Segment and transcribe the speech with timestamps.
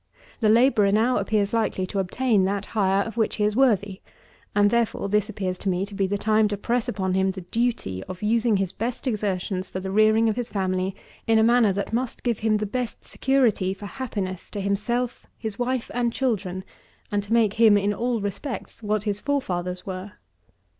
[0.39, 4.01] The labourer now appears likely to obtain that hire of which he is worthy;
[4.55, 7.41] and, therefore, this appears to me to be the time to press upon him the
[7.51, 10.95] duty of using his best exertions for the rearing of his family
[11.27, 15.59] in a manner that must give him the best security for happiness to himself, his
[15.59, 16.63] wife and children,
[17.11, 20.13] and to make him, in all respects, what his forefathers were.